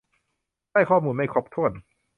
[0.71, 1.71] ได้ข้อมูลไม่ครบถ้วน